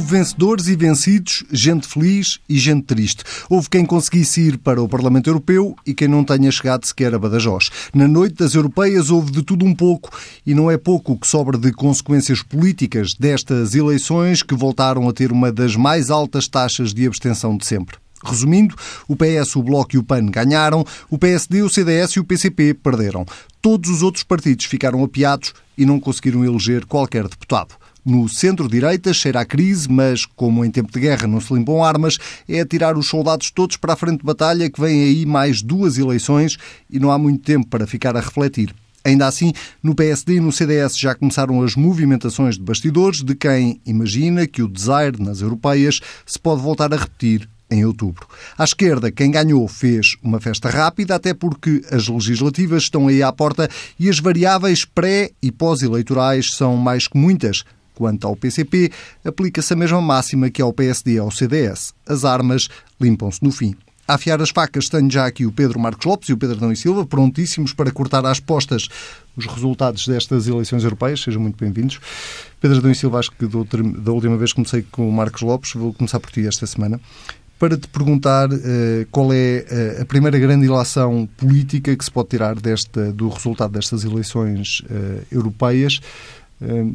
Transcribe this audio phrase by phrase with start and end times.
[0.00, 3.22] Houve vencedores e vencidos, gente feliz e gente triste.
[3.50, 7.18] Houve quem conseguisse ir para o Parlamento Europeu e quem não tenha chegado sequer a
[7.18, 7.68] Badajoz.
[7.92, 10.08] Na noite das europeias houve de tudo um pouco
[10.46, 15.12] e não é pouco o que sobra de consequências políticas destas eleições que voltaram a
[15.12, 17.98] ter uma das mais altas taxas de abstenção de sempre.
[18.24, 18.74] Resumindo,
[19.06, 22.72] o PS, o Bloco e o PAN ganharam, o PSD, o CDS e o PCP
[22.72, 23.26] perderam.
[23.60, 27.79] Todos os outros partidos ficaram apiados e não conseguiram eleger qualquer deputado.
[28.04, 32.18] No centro-direita cheira a crise, mas, como em tempo de guerra não se limpam armas,
[32.48, 35.98] é atirar os soldados todos para a frente de batalha que vêm aí mais duas
[35.98, 36.56] eleições
[36.88, 38.74] e não há muito tempo para ficar a refletir.
[39.04, 43.80] Ainda assim, no PSD e no CDS já começaram as movimentações de bastidores de quem
[43.86, 48.26] imagina que o desire nas europeias se pode voltar a repetir em outubro.
[48.58, 53.32] À esquerda, quem ganhou fez uma festa rápida, até porque as legislativas estão aí à
[53.32, 57.62] porta e as variáveis pré e pós-eleitorais são mais que muitas.
[58.00, 58.90] Quanto ao PCP,
[59.22, 61.92] aplica-se a mesma máxima que ao PSD e ao CDS.
[62.08, 62.66] As armas
[62.98, 63.74] limpam-se no fim.
[64.08, 66.72] A afiar as facas tenho já aqui o Pedro Marcos Lopes e o Pedro Dão
[66.72, 68.88] e Silva, prontíssimos para cortar às postas
[69.36, 71.20] os resultados destas eleições europeias.
[71.20, 72.00] Sejam muito bem-vindos.
[72.58, 75.92] Pedro Dão e Silva, acho que da última vez comecei com o Marcos Lopes, vou
[75.92, 76.98] começar por ti esta semana
[77.60, 78.58] para te perguntar uh,
[79.10, 79.66] qual é
[79.98, 84.80] uh, a primeira grande ilação política que se pode tirar desta, do resultado destas eleições
[84.80, 86.00] uh, europeias,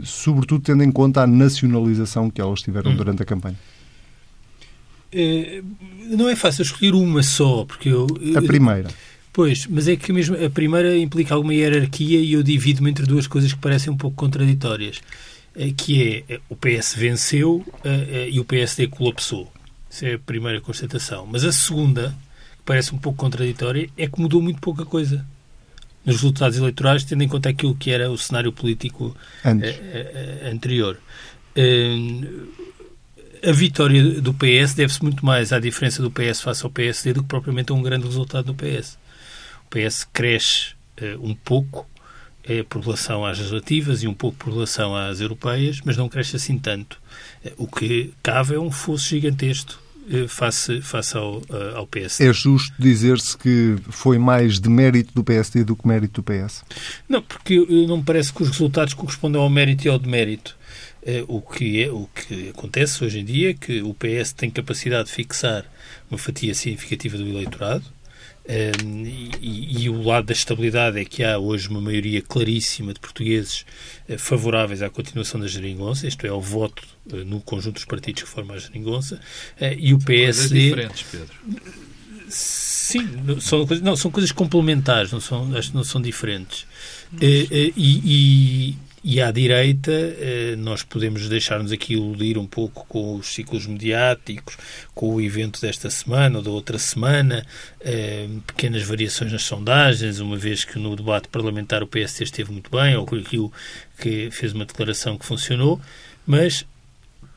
[0.03, 2.95] sobretudo tendo em conta a nacionalização que elas tiveram hum.
[2.95, 3.57] durante a campanha.
[5.11, 5.61] É,
[6.09, 8.05] não é fácil escolher uma só, porque eu...
[8.35, 8.89] A primeira.
[9.31, 13.27] Pois, mas é que mesmo a primeira implica alguma hierarquia e eu divido-me entre duas
[13.27, 15.01] coisas que parecem um pouco contraditórias,
[15.75, 17.65] que é o PS venceu
[18.29, 19.51] e o PSD colapsou.
[19.91, 21.27] Essa é a primeira constatação.
[21.29, 22.15] Mas a segunda,
[22.57, 25.25] que parece um pouco contraditória, é que mudou muito pouca coisa
[26.05, 30.99] nos resultados eleitorais, tendo em conta aquilo que era o cenário político eh, eh, anterior.
[31.57, 32.47] Uh,
[33.47, 37.21] a vitória do PS deve-se muito mais à diferença do PS face ao PSD do
[37.21, 38.97] que propriamente a um grande resultado do PS.
[39.65, 40.73] O PS cresce
[41.21, 41.87] um pouco
[42.69, 46.57] por relação às legislativas e um pouco por relação às europeias, mas não cresce assim
[46.57, 46.99] tanto.
[47.57, 49.84] O que cabe é um fosso gigantesco eh,
[50.27, 52.29] face, face ao, eh, ao PSD.
[52.29, 56.63] É justo dizer-se que foi mais de mérito do PSD do que mérito do PS?
[57.09, 57.57] Não, porque
[57.87, 60.55] não me parece que os resultados correspondam ao mérito e ao demérito.
[61.05, 64.49] Eh, o que, é, o que acontece hoje em dia é que o PS tem
[64.49, 65.65] capacidade de fixar
[66.09, 67.83] uma fatia significativa do eleitorado,
[68.47, 73.65] e, e, o lado da estabilidade é que há hoje uma maioria claríssima de portugueses
[74.07, 78.21] eh, favoráveis à continuação da geringonça, isto é, ao voto eh, no conjunto dos partidos
[78.21, 79.19] que formam a geringonça,
[79.59, 80.59] eh, e o são PSD...
[80.59, 81.35] diferentes, Pedro.
[82.29, 83.07] Sim,
[83.39, 86.67] são, não, são coisas complementares, não são, acho que não são diferentes.
[87.19, 88.75] E, e,
[89.07, 94.57] e à direita, eh, nós podemos deixar-nos aqui iludir um pouco com os ciclos mediáticos,
[94.95, 97.45] com o evento desta semana ou da outra semana,
[97.81, 102.71] eh, pequenas variações nas sondagens, uma vez que no debate parlamentar o PSD esteve muito
[102.71, 103.51] bem, ou o
[104.01, 105.79] que fez uma declaração que funcionou,
[106.25, 106.65] mas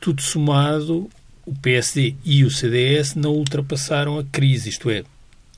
[0.01, 1.07] tudo somado,
[1.45, 5.03] o PSD e o CDS não ultrapassaram a crise, isto é,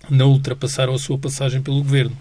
[0.09, 2.17] não ultrapassaram a sua passagem pelo governo.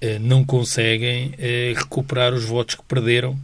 [0.00, 3.38] Eh, não conseguem eh, recuperar os votos que perderam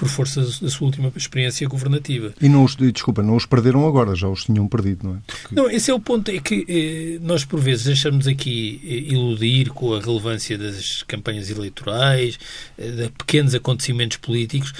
[0.00, 2.32] por força da sua última experiência governativa.
[2.40, 5.18] E não os, desculpa, não os perderam agora, já os tinham perdido, não é?
[5.26, 5.54] Porque...
[5.54, 9.68] Não, esse é o ponto, é que eh, nós por vezes deixamos aqui eh, iludir
[9.68, 12.38] com a relevância das campanhas eleitorais,
[12.78, 14.72] eh, de pequenos acontecimentos políticos,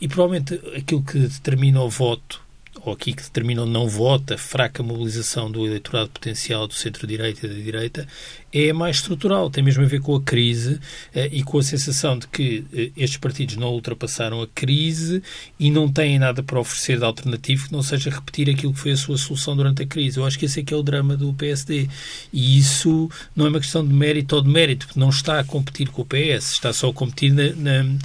[0.00, 2.40] e provavelmente aquilo que determina o voto
[2.82, 7.48] ou aqui que determina ou não vota, fraca mobilização do eleitorado potencial do centro-direita e
[7.48, 8.08] da direita,
[8.52, 10.80] é mais estrutural, tem mesmo a ver com a crise
[11.14, 15.22] eh, e com a sensação de que eh, estes partidos não ultrapassaram a crise
[15.58, 18.92] e não têm nada para oferecer de alternativo que não seja repetir aquilo que foi
[18.92, 20.18] a sua solução durante a crise.
[20.18, 21.88] Eu acho que esse é que é o drama do PSD.
[22.32, 25.44] E isso não é uma questão de mérito ou de mérito, porque não está a
[25.44, 27.98] competir com o PS, está só a competir na, na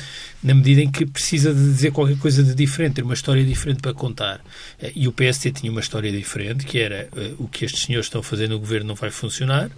[0.46, 3.82] na medida em que precisa de dizer qualquer coisa de diferente, ter uma história diferente
[3.82, 4.42] para contar.
[4.80, 7.10] Eh, e o PSD tinha uma história diferente, que era
[7.40, 9.72] o que estes senhores estão a fazer no governo não vai funcionar.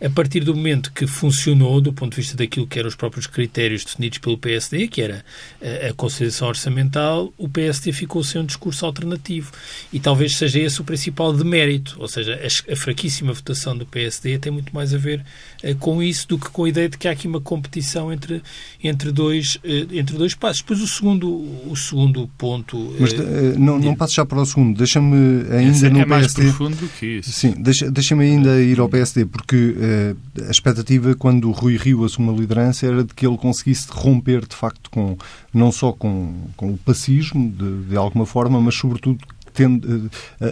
[0.00, 3.26] A partir do momento que funcionou, do ponto de vista daquilo que eram os próprios
[3.26, 5.24] critérios definidos pelo PSD, que era
[5.60, 9.50] a, a consolidação orçamental, o PSD ficou sem um discurso alternativo.
[9.92, 14.38] E talvez seja esse o principal demérito, ou seja, a, a fraquíssima votação do PSD
[14.38, 15.24] tem muito mais a ver
[15.64, 18.40] uh, com isso do que com a ideia de que há aqui uma competição entre,
[18.82, 20.62] entre, dois, uh, entre dois passos.
[20.62, 21.28] Depois o segundo,
[21.68, 22.94] o segundo ponto...
[23.00, 23.12] Mas
[23.58, 26.06] não, não passo já para o segundo, deixa-me ainda Esse no é PSD...
[26.06, 27.32] mais profundo do que isso.
[27.32, 30.14] Sim, deixa-me deixa ainda ir ao PSD, porque eh,
[30.46, 34.46] a expectativa, quando o Rui Rio assumiu a liderança, era de que ele conseguisse romper,
[34.46, 35.16] de facto, com,
[35.52, 39.18] não só com, com o pacismo, de, de alguma forma, mas, sobretudo,
[39.52, 40.10] tendo,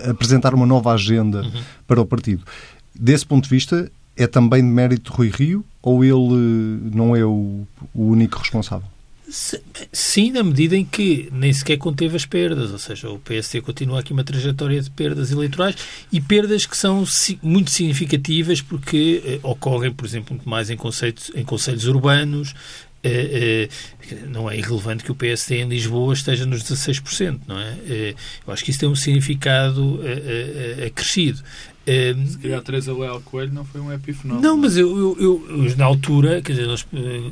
[0.09, 1.63] apresentar uma nova agenda uhum.
[1.87, 2.43] para o partido.
[2.95, 7.25] Desse ponto de vista, é também de mérito de Rui Rio ou ele não é
[7.25, 8.89] o, o único responsável?
[9.29, 13.99] Sim, na medida em que nem sequer conteve as perdas, ou seja, o PSD continua
[13.99, 15.75] aqui uma trajetória de perdas eleitorais
[16.13, 17.05] e perdas que são
[17.43, 22.55] muito significativas porque eh, ocorrem, por exemplo, muito mais em, conceitos, em conselhos urbanos.
[23.03, 23.69] Eh,
[24.11, 27.77] eh, não é irrelevante que o PSD em Lisboa esteja nos 16%, não é?
[27.89, 28.15] Eh,
[28.47, 31.43] eu acho que isso tem um significado eh, eh, acrescido.
[31.89, 34.45] Um, Se calhar Teresa Leal Coelho não foi um epifenómeno.
[34.45, 37.31] Não, mas eu, eu, eu, na altura, quer dizer, eh,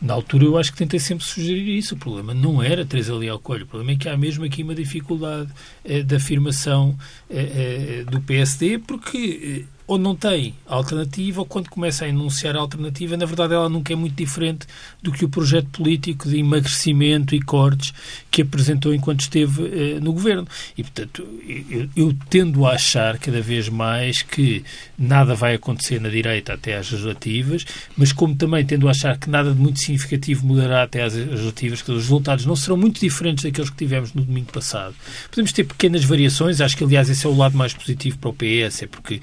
[0.00, 1.96] na altura eu acho que tentei sempre sugerir isso.
[1.96, 4.76] O problema não era Teresa Leal Coelho, o problema é que há mesmo aqui uma
[4.76, 5.50] dificuldade
[5.84, 6.96] eh, da afirmação
[7.28, 12.58] eh, eh, do PSD, porque ou não tem alternativa, ou quando começa a enunciar a
[12.58, 14.66] alternativa, na verdade ela nunca é muito diferente
[15.00, 17.94] do que o projeto político de emagrecimento e cortes
[18.30, 20.46] que apresentou enquanto esteve eh, no governo.
[20.76, 21.26] E, portanto,
[21.70, 24.64] eu, eu, tendo a achar cada vez mais que
[24.98, 27.64] nada vai acontecer na direita até às legislativas,
[27.96, 31.80] mas como também tendo a achar que nada de muito significativo mudará até às legislativas,
[31.80, 34.94] que os resultados não serão muito diferentes daqueles que tivemos no domingo passado.
[35.30, 38.34] Podemos ter pequenas variações, acho que aliás esse é o lado mais positivo para o
[38.34, 39.20] PS, é porque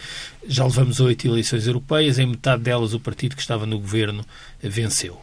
[0.48, 4.25] já levamos oito eleições europeias, em metade delas o partido que estava no governo
[4.62, 5.19] venceu.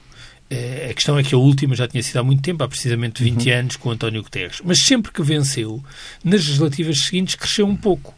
[0.50, 3.22] Eh, a questão é que a última já tinha sido há muito tempo, há precisamente
[3.22, 3.58] 20 uhum.
[3.58, 4.61] anos, com António Guterres.
[4.64, 5.82] Mas sempre que venceu,
[6.25, 8.14] nas legislativas seguintes cresceu um pouco.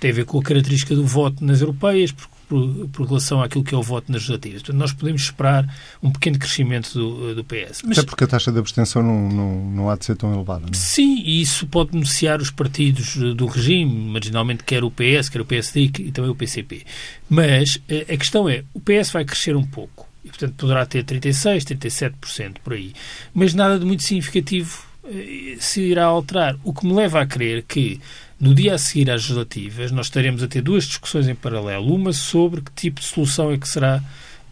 [0.00, 3.62] Tem a ver com a característica do voto nas europeias, porque por, por, relação àquilo
[3.62, 4.62] que é o voto nas legislativas.
[4.62, 5.68] Portanto, nós podemos esperar
[6.02, 7.82] um pequeno crescimento do, do PS.
[7.84, 10.62] Mas, Até porque a taxa de abstenção não, não, não há de ser tão elevada.
[10.62, 10.74] Não é?
[10.74, 15.44] Sim, e isso pode beneficiar os partidos do regime, marginalmente quer o PS, quer o
[15.44, 16.84] PSD e também o PCP.
[17.28, 20.08] Mas eh, a questão é, o PS vai crescer um pouco.
[20.24, 22.92] E, portanto, poderá ter 36%, 37% por aí.
[23.32, 26.56] Mas nada de muito significativo eh, se irá alterar.
[26.64, 28.00] O que me leva a crer que
[28.40, 31.92] no dia a seguir às legislativas, nós estaremos a ter duas discussões em paralelo.
[31.92, 34.02] Uma sobre que tipo de solução é que será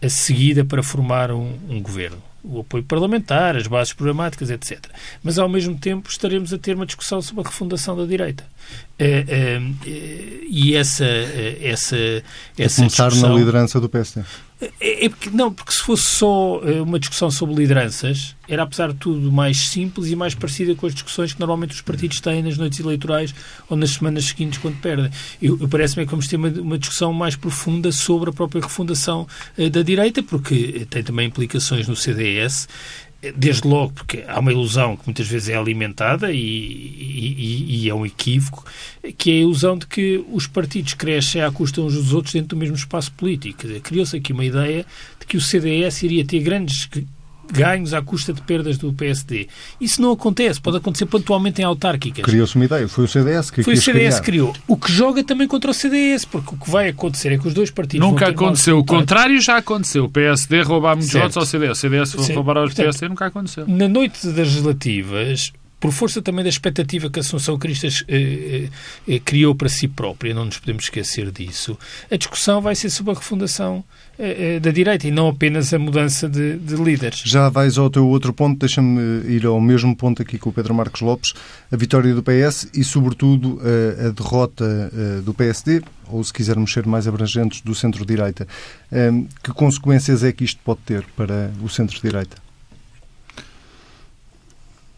[0.01, 2.21] a seguida para formar um, um governo.
[2.43, 4.85] O apoio parlamentar, as bases programáticas, etc.
[5.23, 8.45] Mas, ao mesmo tempo, estaremos a ter uma discussão sobre a refundação da direita.
[8.97, 9.61] É, é,
[10.49, 11.97] e essa, essa,
[12.57, 13.29] essa começar discussão...
[13.29, 14.21] na liderança do PSD.
[14.59, 18.91] É, é, porque, não, porque se fosse só eh, uma discussão sobre lideranças, era apesar
[18.91, 22.41] de tudo mais simples e mais parecida com as discussões que normalmente os partidos têm
[22.41, 23.35] nas noites eleitorais
[23.69, 25.11] ou nas semanas seguintes quando perdem.
[25.39, 29.27] Eu, eu parece-me que vamos ter uma, uma, discussão mais profunda sobre a própria refundação
[29.57, 32.67] uh, da direita, porque tem também implicações no CDS
[33.35, 37.93] desde logo, porque há uma ilusão que muitas vezes é alimentada e, e, e, é
[37.93, 38.65] um equívoco,
[39.17, 42.49] que é a ilusão de que os partidos crescem à custa uns dos outros dentro
[42.49, 43.67] do mesmo espaço político.
[43.81, 44.85] Criou-se aqui uma ideia
[45.19, 46.87] de que o CDS iria ter grandes
[47.51, 49.47] ganhos à custa de perdas do PSD.
[49.79, 52.23] Isso não acontece, pode acontecer pontualmente em autárquicas.
[52.23, 54.53] Criou-se uma ideia, foi o CDS que Foi o CDS que criou.
[54.67, 57.53] O que joga também contra o CDS, porque o que vai acontecer é que os
[57.53, 58.07] dois partidos.
[58.07, 58.79] Nunca aconteceu.
[58.79, 60.05] O contrário já aconteceu.
[60.05, 61.23] O PSD roubar muitos certo.
[61.23, 61.71] votos ao CDS.
[61.71, 62.33] O CDS certo.
[62.33, 63.65] roubar aos PSD nunca aconteceu.
[63.67, 68.69] Na noite das legislativas, por força também da expectativa que a Assunção Cristas eh,
[69.07, 71.77] eh, eh, criou para si própria, não nos podemos esquecer disso,
[72.09, 73.83] a discussão vai ser sobre a refundação
[74.17, 77.21] eh, eh, da direita e não apenas a mudança de, de líderes.
[77.23, 78.99] Já vais ao teu outro ponto, deixa-me
[79.31, 81.33] ir ao mesmo ponto aqui com o Pedro Marcos Lopes,
[81.71, 84.91] a vitória do PS e, sobretudo, a, a derrota
[85.23, 88.47] do PSD, ou se quisermos ser mais abrangentes, do centro-direita.
[89.43, 92.46] Que consequências é que isto pode ter para o centro-direita?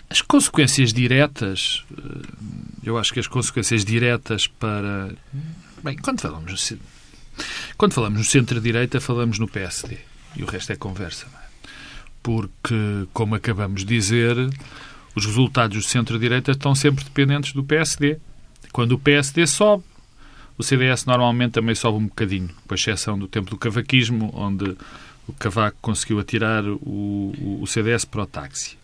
[0.09, 2.27] As consequências diretas, eh,
[2.83, 5.11] eu acho que as consequências diretas para.
[5.83, 6.73] Bem, quando falamos,
[7.77, 9.99] quando falamos no centro-direita, falamos no PSD.
[10.35, 11.27] E o resto é conversa.
[11.27, 11.69] É?
[12.23, 14.35] Porque, como acabamos de dizer,
[15.15, 18.17] os resultados do centro-direita estão sempre dependentes do PSD.
[18.71, 19.83] Quando o PSD sobe,
[20.57, 24.75] o CDS normalmente também sobe um bocadinho, com exceção do tempo do cavaquismo, onde
[25.27, 28.78] o Cavaco conseguiu atirar o, o CDS para o táxi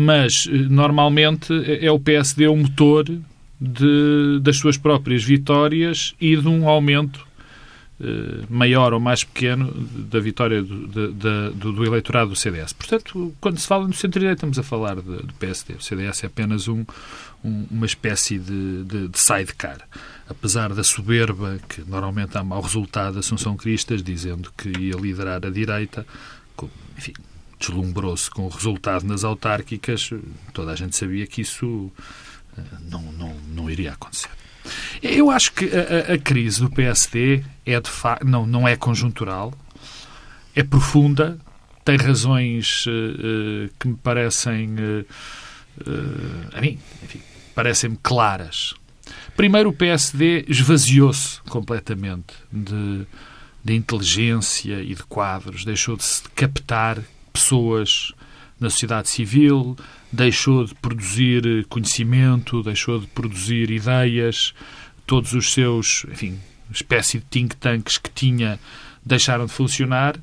[0.00, 3.04] mas eh, normalmente é, é o PSD o motor
[3.60, 7.26] de, das suas próprias vitórias e de um aumento
[8.00, 12.72] eh, maior ou mais pequeno da vitória do, do, do, eleitorado do CDS.
[12.72, 15.74] Portanto, quando se fala no centro-direita, estamos a falar do PSD.
[15.74, 16.84] O CDS é apenas um,
[17.44, 19.78] um, uma espécie de, de, de sidecar.
[20.28, 25.50] Apesar da soberba que normalmente há mau resultado Assunção Cristas, dizendo que ia liderar a
[25.50, 26.06] direita,
[26.96, 27.14] enfim,
[27.58, 30.10] deslumbrou-se com o resultado nas autárquicas,
[30.52, 31.90] toda a gente sabia que isso
[32.56, 34.30] eh, não, não, não iria acontecer.
[35.02, 37.90] Eu acho que a, a crise do PSD é de
[38.24, 39.54] não, não é conjuntural,
[40.54, 41.38] é profunda,
[41.84, 45.06] tem razões uh, que me parecem, uh,
[46.52, 47.20] a mim, enfim,
[47.54, 48.74] parecem-me claras.
[49.36, 53.06] Primeiro, o PSD esvaziou-se completamente de,
[53.64, 56.98] de inteligência e de quadros, deixou de se captar
[57.38, 58.12] pessoas
[58.58, 59.76] na sociedade civil,
[60.10, 64.52] deixou de produzir conhecimento, deixou de produzir ideias,
[65.06, 66.38] todos os seus, enfim,
[66.70, 68.58] espécie de think tanks que tinha
[69.04, 70.16] deixaram de funcionar.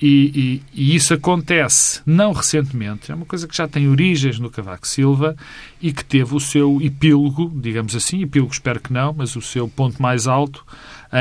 [0.00, 4.50] E, e, e, isso acontece não recentemente, é uma coisa que já tem origens no
[4.50, 5.34] Cavaco Silva
[5.80, 9.66] e que teve o seu epílogo, digamos assim, epílogo espero que não, mas o seu
[9.66, 10.66] ponto mais alto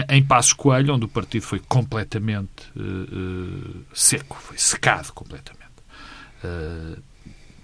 [0.09, 5.65] em Passos Coelho, onde o partido foi completamente uh, seco, foi secado completamente.
[6.43, 7.01] Uh,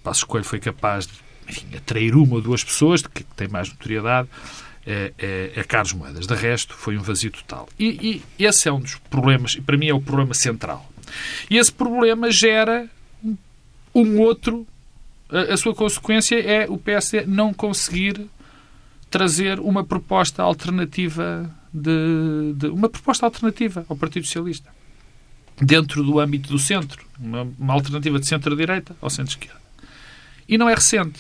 [0.03, 1.13] Passos Coelho foi capaz de
[1.47, 4.27] enfim, atrair uma ou duas pessoas, de que tem mais notoriedade,
[4.85, 6.25] é, é, é Carlos Moedas.
[6.25, 7.67] De resto, foi um vazio total.
[7.77, 10.89] E, e, esse é um dos problemas, e para mim é o problema central.
[11.49, 12.89] E esse problema gera
[13.93, 14.65] um outro.
[15.29, 18.27] A, a sua consequência é o PSD não conseguir
[19.09, 24.69] trazer uma proposta alternativa de, de, uma proposta alternativa ao Partido Socialista
[25.61, 29.61] dentro do âmbito do centro, uma, uma alternativa de centro-direita ao centro-esquerda.
[30.47, 31.19] E não é recente.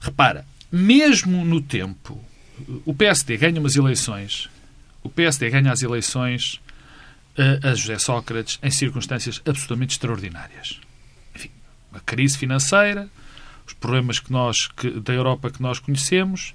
[0.00, 2.22] Repara, mesmo no tempo,
[2.84, 4.48] o PSD ganha umas eleições,
[5.02, 6.60] o PSD ganha as eleições
[7.36, 10.80] a, a José Sócrates em circunstâncias absolutamente extraordinárias.
[11.34, 11.50] Enfim,
[11.92, 13.08] a crise financeira,
[13.66, 16.54] os problemas que nós, que, da Europa que nós conhecemos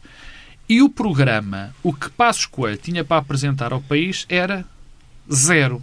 [0.69, 4.63] e o programa, o que Passos Coelho tinha para apresentar ao país era
[5.33, 5.81] zero.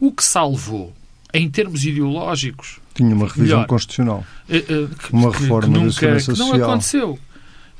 [0.00, 0.94] O que salvou,
[1.34, 3.66] em termos ideológicos, tinha uma revisão melhor.
[3.66, 4.24] constitucional.
[4.48, 6.52] Uh, uh, que, uma reforma que, nunca, da segurança social.
[6.52, 7.18] Que não aconteceu.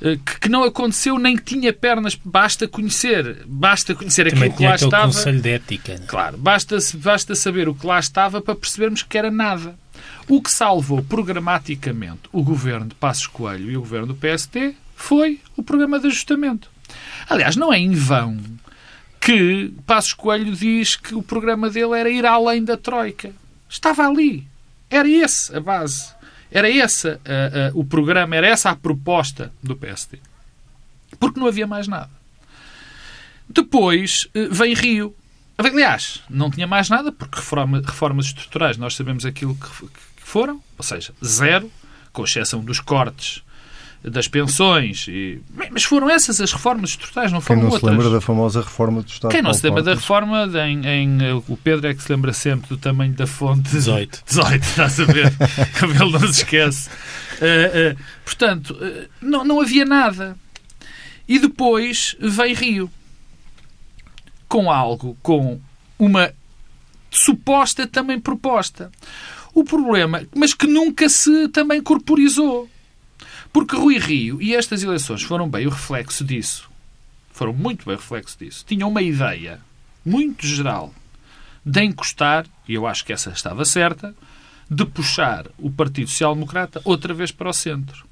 [0.03, 2.15] Uh, que, que, não aconteceu nem que tinha pernas.
[2.15, 3.45] Basta conhecer.
[3.47, 5.07] Basta conhecer Também aquilo que lá estava.
[5.07, 5.95] Conselho de ética.
[5.95, 6.05] Né?
[6.07, 6.37] Claro.
[6.37, 9.75] Basta, basta saber o que lá estava para percebermos que era nada.
[10.29, 15.41] O que salvou programaticamente o governo de Passos Coelho e o governo do PST foi
[15.57, 16.71] o programa de ajustamento.
[17.29, 18.39] Aliás, não é em vão
[19.19, 23.33] que Passos Coelho diz que o programa dele era ir além da Troika.
[23.69, 24.47] Estava ali.
[24.89, 26.13] Era esse a base.
[26.51, 30.19] Era esse uh, uh, o programa, era essa a proposta do PSD.
[31.19, 32.11] Porque não havia mais nada.
[33.49, 35.15] Depois uh, vem Rio.
[35.57, 40.63] Aliás, não tinha mais nada, porque reforma, reformas estruturais, nós sabemos aquilo que, que foram,
[40.77, 41.71] ou seja, zero,
[42.13, 43.43] com exceção dos cortes
[44.03, 45.07] das pensões.
[45.09, 45.41] E...
[45.71, 47.91] Mas foram essas as reformas estruturais, não foram Quem não outras.
[47.91, 51.19] se lembra da famosa reforma do Estado Quem não se lembra da reforma, em, em,
[51.49, 53.71] o Pedro é que se lembra sempre do tamanho da fonte.
[53.71, 54.23] 18.
[54.27, 55.33] 18, estás a ver?
[55.79, 56.89] Como ele não se esquece.
[56.89, 60.37] Uh, uh, portanto, uh, não, não havia nada.
[61.29, 62.91] E depois vem Rio.
[64.49, 65.61] Com algo, com
[65.99, 66.33] uma
[67.11, 68.91] suposta também proposta.
[69.53, 72.69] O problema, mas que nunca se também corporizou.
[73.53, 76.71] Porque Rui Rio e estas eleições foram bem o reflexo disso.
[77.33, 78.65] Foram muito bem o reflexo disso.
[78.67, 79.61] Tinham uma ideia
[80.05, 80.95] muito geral
[81.65, 84.15] de encostar, e eu acho que essa estava certa,
[84.71, 88.07] de puxar o Partido Social Democrata outra vez para o centro.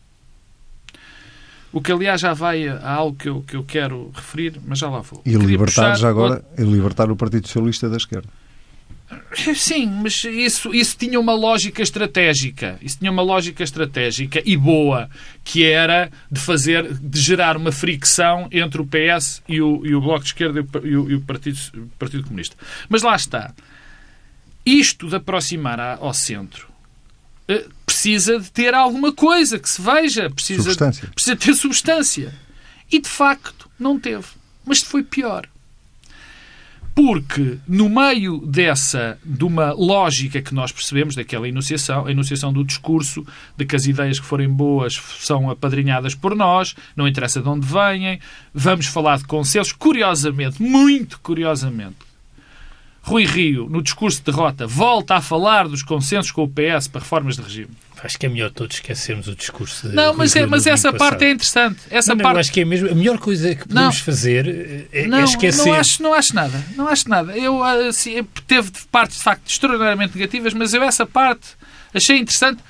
[1.73, 4.89] O que, aliás, já vai a algo que eu, que eu quero referir, mas já
[4.89, 5.23] lá vou.
[5.25, 8.29] E libertar, já agora, e libertar o Partido Socialista da esquerda.
[9.55, 12.79] Sim, mas isso, isso tinha uma lógica estratégica.
[12.83, 15.09] Isso tinha uma lógica estratégica e boa,
[15.43, 20.01] que era de fazer, de gerar uma fricção entre o PS e o, e o
[20.01, 21.59] Bloco de Esquerda e o, e o Partido,
[21.99, 22.57] Partido Comunista.
[22.89, 23.55] Mas lá está.
[24.65, 26.69] Isto de aproximar ao centro
[27.49, 30.29] eh, precisa de ter alguma coisa que se veja.
[30.29, 30.75] Precisa,
[31.15, 32.35] precisa ter substância.
[32.91, 34.27] E de facto não teve.
[34.65, 35.49] Mas foi pior
[36.99, 42.65] porque no meio dessa, de uma lógica que nós percebemos daquela enunciação, a enunciação do
[42.65, 43.25] discurso,
[43.57, 47.65] de que as ideias que forem boas são apadrinhadas por nós, não interessa de onde
[47.65, 48.19] venham,
[48.53, 51.95] vamos falar de consensos, curiosamente, muito curiosamente,
[53.09, 57.01] Rui Rio, no discurso de derrota, volta a falar dos consensos com o PS para
[57.01, 57.71] reformas de regime.
[58.05, 61.25] Acho que é melhor todos esquecermos o discurso de Não, mas, é, mas essa parte
[61.25, 61.81] é interessante.
[61.91, 62.41] Essa não, parte...
[62.41, 64.05] Acho que é mesmo a melhor coisa que podemos não.
[64.05, 64.47] fazer
[64.93, 65.67] é, é, não, é esquecer.
[65.67, 66.65] Não acho, não acho nada.
[66.77, 67.37] Não acho nada.
[67.37, 71.58] Eu assim, teve partes de facto extraordinariamente negativas, mas eu essa parte
[71.93, 72.63] achei interessante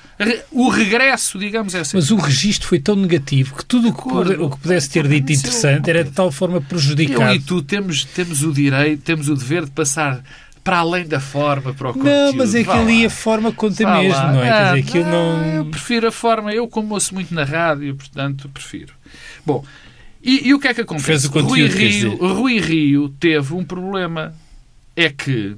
[0.51, 1.95] o regresso, digamos assim.
[1.95, 5.31] Mas o registro foi tão negativo que tudo o que, o que pudesse ter dito
[5.31, 7.31] interessante era de tal forma prejudicado.
[7.31, 10.21] Eu e tu temos, temos o direito, temos o dever de passar
[10.63, 12.11] para além da forma, para o conteúdo.
[12.11, 14.31] Não, mas é que ali a forma conta Vá mesmo, lá.
[14.33, 14.49] não é?
[14.49, 15.45] Ah, dizer, não...
[15.45, 18.93] Eu prefiro a forma, eu como ouço muito na rádio, portanto, prefiro.
[19.45, 19.63] Bom,
[20.21, 21.05] e, e o que é que acontece?
[21.05, 24.33] Fez o conteúdo, Rui Rio, Rui Rio teve um problema.
[24.95, 25.55] É que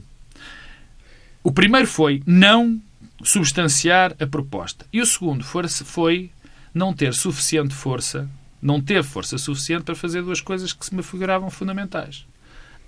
[1.43, 2.79] o primeiro foi não
[3.23, 4.85] substanciar a proposta.
[4.91, 6.31] E o segundo foi,
[6.73, 8.29] não ter suficiente força
[8.61, 12.25] não teve força suficiente para fazer duas coisas que se me figuravam fundamentais.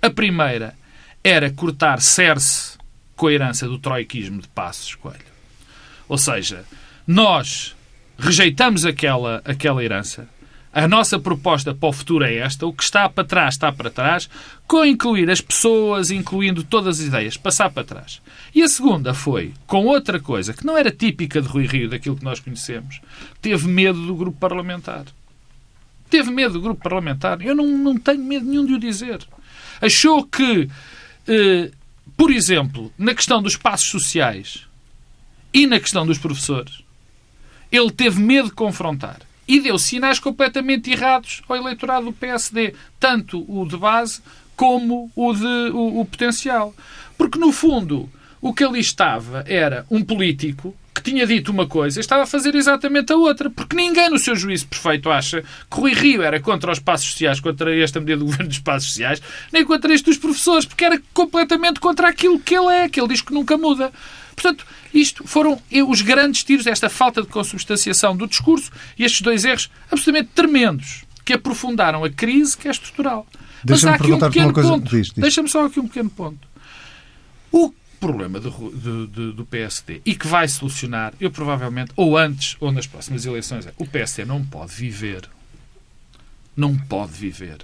[0.00, 0.74] A primeira
[1.22, 2.78] era cortar cerce
[3.16, 5.34] com a herança do troiquismo de Passos Coelho.
[6.08, 6.64] Ou seja,
[7.06, 7.74] nós
[8.16, 10.28] rejeitamos aquela, aquela herança,
[10.74, 12.66] a nossa proposta para o futuro é esta.
[12.66, 14.28] O que está para trás está para trás,
[14.66, 18.20] com incluir as pessoas, incluindo todas as ideias, passar para trás.
[18.52, 22.16] E a segunda foi, com outra coisa, que não era típica de Rui Rio, daquilo
[22.16, 23.00] que nós conhecemos,
[23.40, 25.04] teve medo do grupo parlamentar.
[26.10, 27.40] Teve medo do grupo parlamentar.
[27.40, 29.20] Eu não, não tenho medo nenhum de o dizer.
[29.80, 30.68] Achou que,
[31.28, 31.70] eh,
[32.16, 34.66] por exemplo, na questão dos passos sociais
[35.52, 36.82] e na questão dos professores,
[37.70, 43.44] ele teve medo de confrontar e deu sinais completamente errados ao eleitorado do PSD, tanto
[43.48, 44.22] o de base
[44.56, 46.74] como o, de, o, o potencial.
[47.16, 48.08] Porque, no fundo,
[48.40, 52.26] o que ali estava era um político que tinha dito uma coisa e estava a
[52.26, 53.50] fazer exatamente a outra.
[53.50, 57.40] Porque ninguém, no seu juízo perfeito, acha que Rui Rio era contra os passos sociais,
[57.40, 59.20] contra esta medida do governo dos passos sociais,
[59.52, 63.08] nem contra este dos professores, porque era completamente contra aquilo que ele é, que ele
[63.08, 63.92] diz que nunca muda.
[64.34, 69.44] Portanto, isto foram os grandes tiros desta falta de consubstanciação do discurso e estes dois
[69.44, 73.26] erros absolutamente tremendos que aprofundaram a crise que é estrutural.
[73.66, 74.90] Mas há aqui um pequeno ponto.
[75.16, 76.46] Deixa-me só aqui um pequeno ponto.
[77.50, 82.56] O problema do, do, do, do, PSD e que vai solucionar, eu provavelmente, ou antes
[82.60, 85.28] ou nas próximas eleições, é o PSD não pode viver.
[86.54, 87.58] Não pode viver.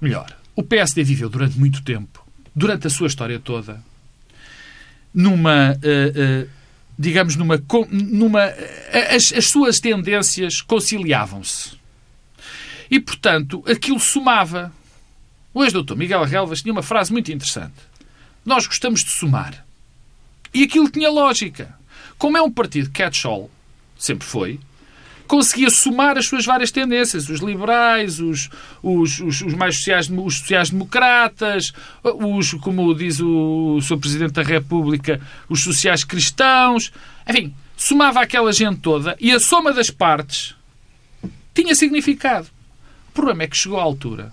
[0.00, 3.82] Melhor, o PSD viveu durante muito tempo, durante a sua história toda,
[5.14, 5.72] numa.
[5.82, 6.48] Uh, uh,
[6.98, 7.62] digamos, numa.
[7.90, 8.44] numa
[9.10, 11.80] as, as suas tendências conciliavam-se.
[12.90, 14.72] E, portanto, aquilo somava.
[15.54, 17.74] O ex-doutor Miguel Relvas tinha uma frase muito interessante.
[18.44, 19.64] Nós gostamos de somar.
[20.52, 21.74] E aquilo tinha lógica.
[22.18, 23.50] Como é um partido catch-all,
[23.98, 24.60] sempre foi,
[25.26, 28.50] conseguia somar as suas várias tendências, os liberais, os,
[28.82, 33.98] os, os, os mais sociais, os sociais-democratas, os, como diz o, o Sr.
[33.98, 36.92] Presidente da República, os sociais cristãos,
[37.28, 40.54] enfim, somava aquela gente toda e a soma das partes
[41.54, 42.48] tinha significado.
[43.08, 44.32] O problema é que chegou à altura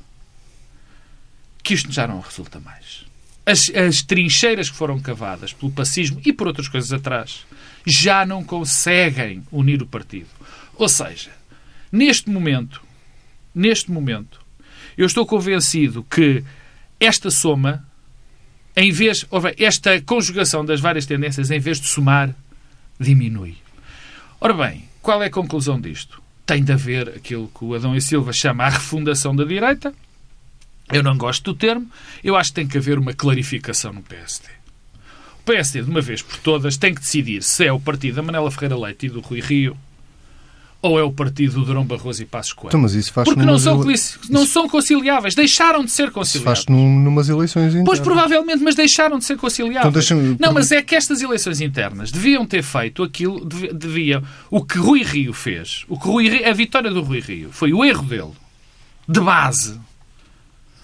[1.62, 3.06] que isto já não resulta mais.
[3.46, 7.46] As, as trincheiras que foram cavadas pelo pacismo e por outras coisas atrás
[7.86, 10.28] já não conseguem unir o partido.
[10.80, 11.30] Ou seja,
[11.92, 12.82] neste momento,
[13.54, 14.40] neste momento,
[14.98, 16.42] eu estou convencido que
[16.98, 17.86] esta soma,
[18.78, 19.26] em vez,
[19.58, 22.34] esta conjugação das várias tendências, em vez de somar,
[22.98, 23.58] diminui.
[24.40, 26.24] Ora bem, qual é a conclusão disto?
[26.46, 29.94] Tem de haver aquilo que o Adão e Silva chama a refundação da direita.
[30.90, 31.92] Eu não gosto do termo.
[32.24, 34.48] Eu acho que tem que haver uma clarificação no PSD.
[35.42, 38.22] O PSD, de uma vez por todas, tem que decidir se é o partido da
[38.22, 39.76] Manela Ferreira Leite e do Rui Rio
[40.82, 42.70] ou é o partido do Durão Barroso e Passos Coelho?
[42.70, 43.84] Então, mas isso faz Porque não, são,
[44.30, 45.36] não são conciliáveis.
[45.36, 46.60] Deixaram de ser conciliáveis.
[46.60, 47.86] Isso faz numas eleições internas.
[47.86, 50.12] Pois, provavelmente, mas deixaram de ser conciliáveis.
[50.12, 54.78] Então, não, mas é que estas eleições internas deviam ter feito aquilo, devia, o que
[54.78, 58.04] Rui Rio fez, o que Rui Rio, a vitória do Rui Rio, foi o erro
[58.04, 58.32] dele,
[59.08, 59.80] de base,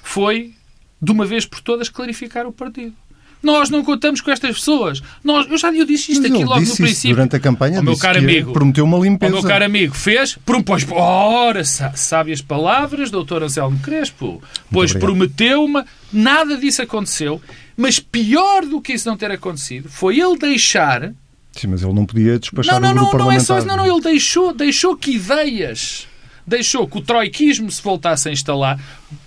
[0.04, 0.54] foi,
[1.02, 2.94] de uma vez por todas, clarificar o partido.
[3.42, 5.02] Nós não contamos com estas pessoas.
[5.24, 7.16] Nós, eu já eu disse isto aqui logo no princípio.
[7.16, 9.32] Durante a campanha, o meu caro amigo, prometeu uma limpeza.
[9.32, 14.42] O meu caro amigo fez, pois, ora, sábias palavras, doutor Anselmo Crespo.
[14.72, 15.86] Pois prometeu uma.
[16.12, 17.42] Nada disso aconteceu.
[17.78, 21.14] Mas pior do que isso não ter acontecido foi ele deixar.
[21.52, 23.78] Sim, mas ele não podia despachar não, não, o grupo não, não é só Não,
[23.78, 26.08] não, ele deixou, deixou que ideias
[26.46, 28.80] deixou que o troiquismo se voltasse a instalar.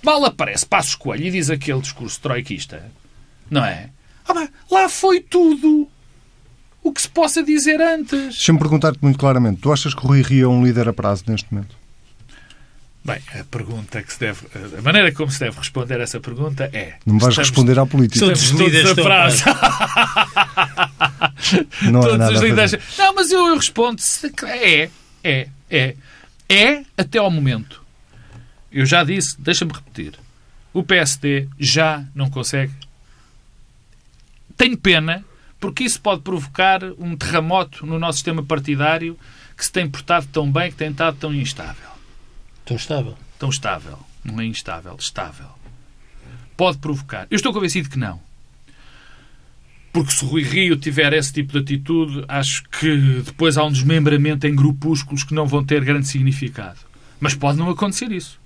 [0.02, 2.84] Mal aparece Passos Coelho e diz aquele discurso troiquista,
[3.50, 3.90] não é?
[4.28, 5.88] Ah, lá foi tudo
[6.82, 8.10] o que se possa dizer antes.
[8.10, 9.60] Deixa-me perguntar-te muito claramente.
[9.60, 11.76] Tu achas que o Rui Rio é um líder a prazo neste momento?
[13.04, 14.40] Bem, a pergunta que se deve.
[14.76, 16.96] A maneira como se deve responder essa pergunta é.
[17.06, 18.26] Não vais estamos, responder à política.
[18.26, 19.44] Todos os líderes a prazo.
[21.90, 22.76] Não todos os líderes.
[22.98, 24.02] Não, mas eu, eu respondo.
[24.44, 24.90] É,
[25.24, 25.94] é, é.
[26.50, 27.82] É até ao momento.
[28.72, 30.14] Eu já disse, deixa-me repetir.
[30.72, 32.72] O PSD já não consegue
[34.58, 35.24] tenho pena,
[35.60, 39.16] porque isso pode provocar um terremoto no nosso sistema partidário
[39.56, 41.88] que se tem portado tão bem, que tem estado tão instável.
[42.64, 43.16] Tão estável?
[43.38, 43.98] Tão estável.
[44.24, 45.46] Não é instável, estável.
[46.56, 47.26] Pode provocar.
[47.30, 48.20] Eu estou convencido que não.
[49.92, 53.72] Porque se o Rui Rio tiver esse tipo de atitude, acho que depois há um
[53.72, 56.78] desmembramento em grupúsculos que não vão ter grande significado.
[57.18, 58.38] Mas pode não acontecer isso.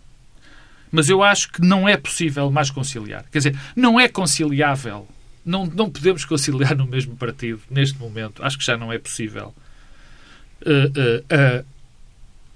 [0.91, 3.25] Mas eu acho que não é possível mais conciliar.
[3.31, 5.09] Quer dizer, não é conciliável
[5.45, 8.43] não, não podemos conciliar no mesmo partido neste momento.
[8.45, 9.55] Acho que já não é possível.
[10.65, 11.65] Uh, uh, uh,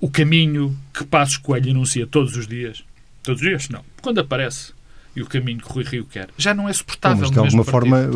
[0.01, 2.85] o caminho que Passos Coelho anuncia todos os dias.
[3.22, 3.68] Todos os dias?
[3.68, 3.85] Não.
[4.01, 4.72] Quando aparece
[5.16, 6.29] e o caminho que Rui Rio quer.
[6.37, 7.22] Já não é suportável.
[7.22, 8.07] mas de alguma forma,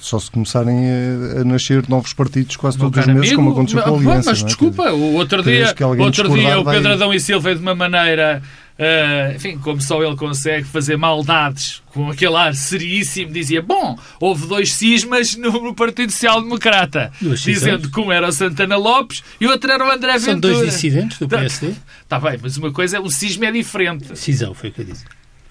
[0.00, 3.82] só se começarem a, a, nascer novos partidos quase todos os meses, amigo, como aconteceu
[3.82, 4.30] com a Aliança.
[4.30, 4.46] Mas, é?
[4.46, 8.42] desculpa, o outro dia, outro dia o Pedro Adão e Silva, de uma maneira
[8.80, 14.46] Uh, enfim, como só ele consegue fazer maldades com aquele ar seríssimo, dizia: Bom, houve
[14.46, 17.12] dois cismas no, Partido Social Democrata,
[17.44, 20.54] dizendo que um era o Santana Lopes e o outro era o André Ventura.
[20.54, 21.68] São dois dissidentes do PSD?
[21.68, 24.18] Está tá bem, mas uma coisa é: o cisma é diferente.
[24.18, 25.04] Cisão, foi o que eu disse.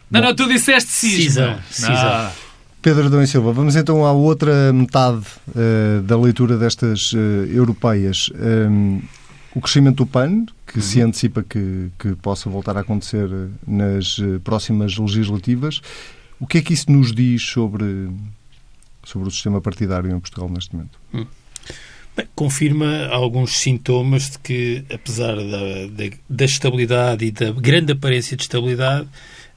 [0.09, 1.59] Não, Bom, não, tu disseste cisma.
[1.69, 1.95] Cisão.
[1.95, 2.31] cisão.
[2.81, 7.17] Pedro Adão e Silva, vamos então à outra metade uh, da leitura destas uh,
[7.51, 8.31] europeias.
[8.33, 9.01] Um,
[9.55, 10.81] o crescimento do PAN, que uhum.
[10.81, 13.29] se antecipa que, que possa voltar a acontecer
[13.65, 15.81] nas eh, próximas legislativas.
[16.39, 18.09] O que é que isso nos diz sobre,
[19.03, 20.99] sobre o sistema partidário em Portugal neste momento?
[21.13, 21.25] Hum.
[22.15, 28.37] Bem, confirma alguns sintomas de que, apesar da, da, da estabilidade e da grande aparência
[28.37, 29.07] de estabilidade,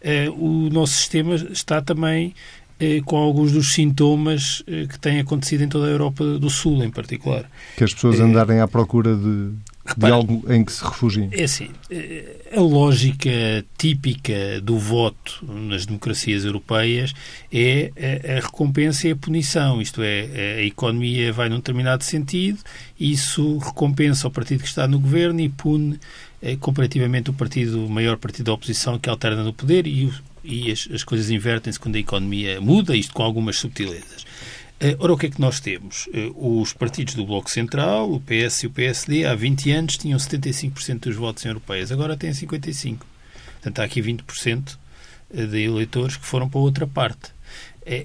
[0.00, 2.34] eh, o nosso sistema está também
[2.80, 6.82] eh, com alguns dos sintomas eh, que têm acontecido em toda a Europa do Sul,
[6.82, 7.48] em particular.
[7.76, 9.50] Que as pessoas andarem à procura de
[9.84, 11.28] Repara, de algo em que se refugiem?
[11.32, 13.30] É assim, eh, a lógica
[13.76, 17.12] típica do voto nas democracias europeias
[17.52, 17.90] é
[18.38, 22.58] a, recompensa e a punição, isto é, a economia vai num determinado sentido,
[22.98, 25.98] isso recompensa o partido que está no governo e pune
[26.40, 30.12] eh, comparativamente o partido, o maior partido da oposição que alterna no poder e,
[30.44, 34.24] e as, as coisas invertem-se quando a economia muda, isto com algumas subtilezas.
[34.84, 36.08] Eh, ora, o que é que nós temos?
[36.12, 40.18] Eh, os partidos do Bloco Central, o PS e o PSD, há 20 anos tinham
[40.18, 42.98] 75% dos votos europeias, agora têm 55%.
[43.52, 44.76] Portanto, há aqui 20%
[45.32, 47.30] eh, de eleitores que foram para outra parte.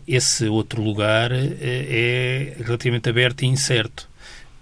[0.08, 4.10] Esse outro lugar é relativamente aberto e incerto.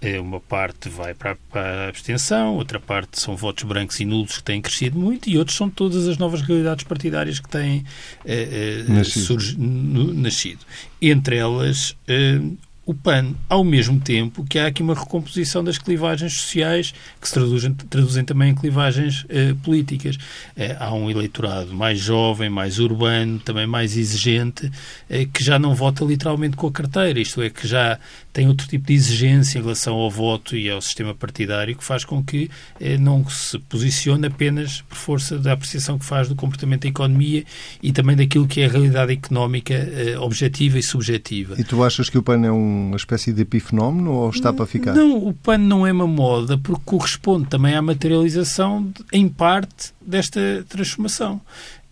[0.06, 4.42] É, uma parte vai para, a abstenção, outra parte são votos brancos e nulos que
[4.44, 7.84] têm crescido muito e outros são todas as novas realidades partidárias que têm
[8.24, 9.24] eh, eh, nascido.
[9.24, 10.60] Surgi, nascido.
[11.02, 12.38] Entre elas, eh,
[12.86, 17.34] o PAN, ao mesmo tempo que há aqui uma recomposição das clivagens sociais que se
[17.34, 20.16] traduzem, traduzem também em clivagens eh, políticas.
[20.56, 24.70] Eh, há um eleitorado mais jovem, mais urbano, também mais exigente,
[25.10, 27.98] eh, que já não vota literalmente com a carteira, isto é, que já
[28.36, 32.04] tem outro tipo de exigência em relação ao voto e ao sistema partidário que faz
[32.04, 36.82] com que eh, não se posicione apenas por força da apreciação que faz do comportamento
[36.82, 37.44] da economia
[37.82, 41.54] e também daquilo que é a realidade económica eh, objetiva e subjetiva.
[41.58, 44.66] E tu achas que o PAN é um uma espécie de epifenómeno ou está para
[44.66, 44.94] ficar?
[44.94, 50.64] Não, o pano não é uma moda porque corresponde também à materialização, em parte, desta
[50.68, 51.40] transformação.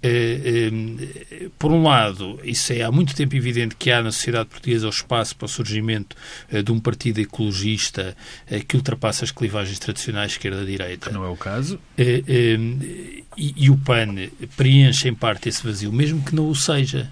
[0.06, 4.50] Eh, eh, por um lado, isso é há muito tempo evidente que há na sociedade
[4.50, 6.14] portuguesa o espaço para o surgimento
[6.52, 8.14] eh, de um partido ecologista
[8.68, 11.08] que ultrapassa as clivagens tradicionais esquerda-direita.
[11.08, 11.80] Que não é o caso.
[11.96, 14.14] E, e o PAN
[14.58, 17.08] preenche em parte esse vazio, mesmo que não o seja.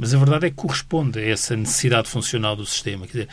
[0.00, 3.06] Mas a verdade é que corresponde a essa necessidade funcional do sistema.
[3.06, 3.28] Quer dizer,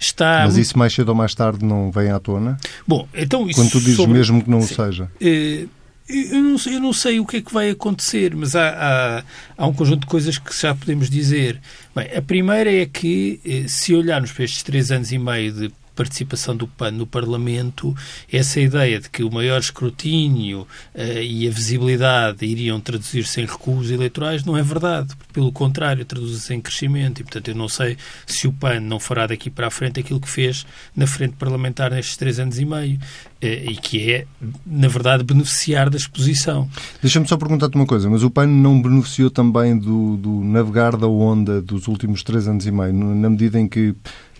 [0.00, 0.42] está...
[0.44, 2.56] Mas isso mais cedo ou mais tarde não vem à tona?
[2.86, 3.60] Bom, então isso...
[3.60, 4.14] Quando tu dizes sobre...
[4.14, 4.72] mesmo que não Sim.
[4.72, 5.10] o seja.
[5.20, 5.68] Uh,
[6.08, 9.24] eu não, sei, eu não, sei, o que é que vai acontecer, mas há, há,
[9.56, 11.60] há, um conjunto de coisas que já podemos dizer.
[11.94, 15.72] Bem, a primeira é que, eh, se olharmos para estes três anos e meio de
[15.94, 17.94] participação do PAN no Parlamento,
[18.30, 23.90] essa ideia de que o maior escrutínio uh, e a visibilidade iriam traduzir-se em recuos
[23.90, 25.14] eleitorais não é verdade.
[25.32, 29.26] Pelo contrário, traduz-se em crescimento e, portanto, eu não sei se o PAN não fará
[29.26, 32.96] daqui para a frente aquilo que fez na frente parlamentar nestes três anos e meio
[32.96, 34.26] uh, e que é,
[34.66, 36.68] na verdade, beneficiar da exposição.
[37.00, 41.06] Deixa-me só perguntar-te uma coisa, mas o PAN não beneficiou também do, do navegar da
[41.06, 43.94] onda dos últimos três anos e meio, na medida em que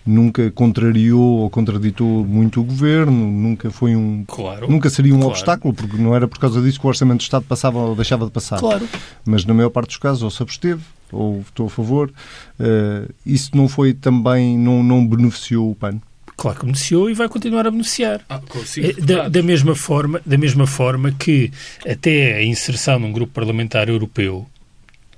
[0.05, 5.31] nunca contrariou ou contraditou muito o governo, nunca foi um claro, nunca seria um claro.
[5.31, 8.25] obstáculo, porque não era por causa disso que o orçamento do Estado passava ou deixava
[8.25, 8.59] de passar.
[8.59, 8.87] Claro.
[9.25, 10.81] Mas na maior parte dos casos ou se absteve
[11.13, 12.11] ou votou a favor.
[12.59, 16.01] Uh, isso não foi também não não beneficiou o PAN.
[16.35, 18.21] Claro que beneficiou e vai continuar a beneficiar.
[18.27, 18.41] Ah,
[18.77, 21.51] eh, da, da, mesma forma, da mesma forma que
[21.87, 24.47] até a inserção num grupo parlamentar europeu,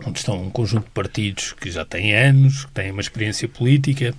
[0.05, 4.13] onde estão um conjunto de partidos que já têm anos, que têm uma experiência política,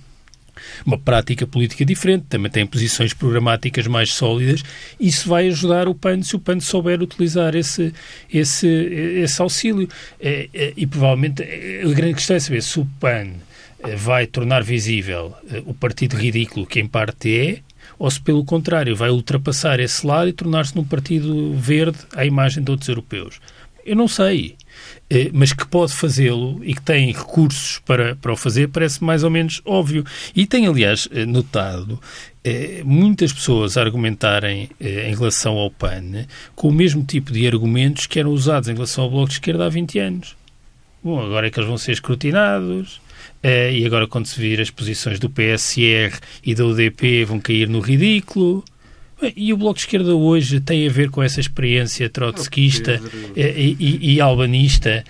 [0.85, 4.63] uma prática política diferente, também tem posições programáticas mais sólidas.
[4.99, 7.93] Isso vai ajudar o PAN se o PAN souber utilizar esse,
[8.31, 9.87] esse, esse auxílio.
[10.19, 13.27] É, é, e provavelmente a grande questão é saber se o PAN
[13.83, 17.59] eh, vai tornar visível eh, o partido ridículo que em parte é,
[17.99, 22.63] ou se pelo contrário vai ultrapassar esse lado e tornar-se num partido verde à imagem
[22.63, 23.39] de outros europeus.
[23.87, 24.57] Eu não sei.
[25.09, 29.23] Eh, mas que pode fazê-lo e que tem recursos para, para o fazer, parece mais
[29.23, 30.03] ou menos óbvio.
[30.35, 31.99] E tem, aliás, eh, notado
[32.43, 38.19] eh, muitas pessoas argumentarem em relação ao PAN com o mesmo tipo de argumentos que
[38.19, 40.35] eram usados em relação ao Bloco de Esquerda há 20 anos.
[41.01, 42.99] Bom, agora é que eles vão ser escrutinados,
[43.43, 47.79] e agora, quando se vir as posições do PSR e da UDP, vão cair no
[47.79, 48.63] ridículo.
[49.35, 53.01] E o Bloco de Esquerda hoje tem a ver com essa experiência trotskista
[53.35, 55.03] e, e, e, albanista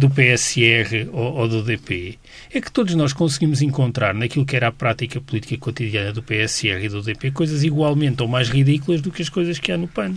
[0.00, 2.18] do PSR ou, ou, do DP.
[2.52, 6.84] É que todos nós conseguimos encontrar naquilo que era a prática política cotidiana do PSR
[6.84, 9.86] e do DP coisas igualmente ou mais ridículas do que as coisas que há no
[9.86, 10.14] PAN.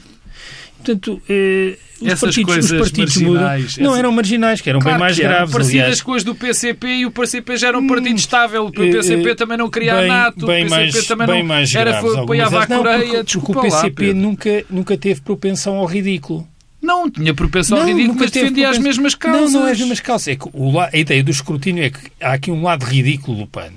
[0.84, 3.92] Portanto, eh, os Essas partidos, coisas os partidos marginais, mudam.
[3.92, 5.52] Não eram marginais, que eram Claro bem mais eram graves.
[5.52, 6.02] parecidas aliás.
[6.02, 8.65] com as do PCP e o PCP já era um partido Hum, estável.
[8.68, 11.39] O PCP eh, também não queria bem, a NATO, bem o PCP mais, também bem
[11.39, 12.68] não mais era, graves, foi, apoiava a.
[12.68, 12.98] Coreia.
[13.00, 14.15] Não, porque, porque o lá, PCP Pedro.
[14.15, 16.48] nunca, nunca teve propensão ao ridículo.
[16.82, 19.04] Não tinha propensão ao Não, ridículo, nunca mas teve defendia as propensão.
[19.04, 19.52] mesmas causas.
[19.54, 20.28] Não, não é as mesmas causas.
[20.30, 23.46] É que o a ideia do escrutínio é que há aqui um lado ridículo do
[23.48, 23.72] PAN.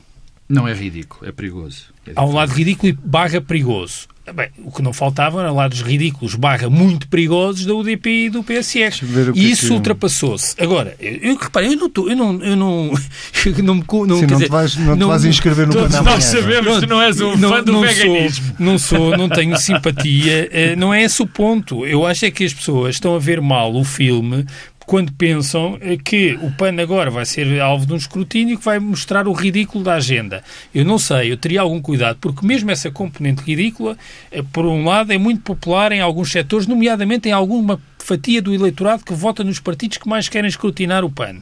[0.48, 1.86] Não é ridículo, é perigoso.
[2.06, 4.06] É Há um lado ridículo e barra perigoso.
[4.34, 8.44] Bem, o que não faltava eram lados ridículos barra muito perigosos da UDP e do
[8.44, 10.54] que E é isso que- ultrapassou-se.
[10.62, 12.92] Agora, eu, eu repare, eu não estou, eu não, eu não,
[13.44, 15.72] eu não me co- não, Sim, não dizer, te vais, não te vais inscrever no
[15.72, 16.20] Todos nós não é?
[16.20, 18.46] sabemos que não és um fã do não veganismo.
[18.46, 20.48] Sou, não sou, não tenho simpatia.
[20.52, 21.84] eh, Não é esse o ponto.
[21.84, 24.46] Eu acho é que as pessoas estão a ver mal o filme
[24.86, 28.78] quando pensam eh, que o PAN agora vai ser alvo de um escrutínio que vai
[28.78, 30.42] mostrar o ridículo da agenda.
[30.74, 33.96] Eu não sei, eu teria algum cuidado, porque mesmo essa componente ridícula,
[34.30, 38.52] eh, por um lado, é muito popular em alguns setores, nomeadamente em alguma fatia do
[38.54, 41.36] eleitorado que vota nos partidos que mais querem escrutinar o PAN.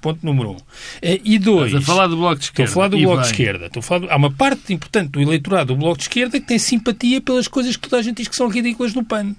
[0.00, 0.56] Ponto número um.
[1.02, 1.68] Eh, E dois...
[1.72, 2.70] Estás a falar do Bloco de Estou Esquerda.
[2.70, 3.30] a falar do Bloco de bem.
[3.32, 3.66] Esquerda.
[3.66, 6.46] Estou a falar do- Há uma parte importante do eleitorado do Bloco de Esquerda que
[6.46, 9.34] tem simpatia pelas coisas que toda a gente diz que são ridículas no PAN.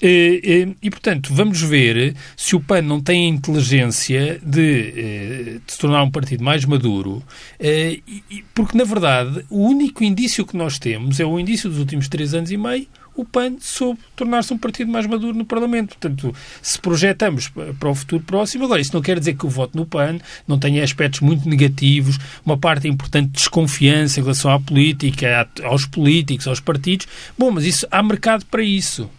[0.00, 5.60] Eh, eh, E, portanto, vamos ver se o PAN não tem a inteligência de, eh,
[5.66, 7.22] de se tornar um partido mais maduro,
[7.60, 11.78] e- e- porque, na verdade, o único indício que nós temos é o indício dos
[11.80, 15.88] últimos três anos e meio, o PAN soube tornar-se um partido mais maduro no Parlamento.
[15.98, 16.32] Portanto,
[16.62, 19.76] se projetamos pa- para o futuro próximo, agora, isso não quer dizer que o voto
[19.76, 24.60] no PAN não tenha aspectos muito negativos, uma parte importante de desconfiança em relação à
[24.60, 27.08] política, aos políticos, aos partidos.
[27.36, 29.10] Bom, mas isso há mercado para isso.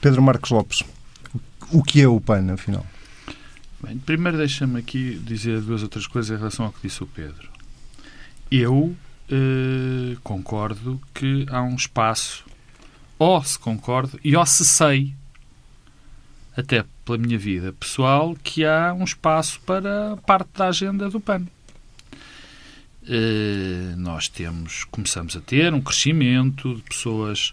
[0.00, 0.84] Pedro Marcos Lopes,
[1.72, 2.86] o que é o PAN, afinal?
[3.82, 7.48] Bem, primeiro deixa-me aqui dizer duas outras coisas em relação ao que disse o Pedro.
[8.50, 8.96] Eu
[9.28, 12.44] eh, concordo que há um espaço,
[13.18, 15.14] ou se concordo, e ou se sei,
[16.56, 21.44] até pela minha vida pessoal, que há um espaço para parte da agenda do PAN.
[23.08, 27.52] Eh, nós temos, começamos a ter um crescimento de pessoas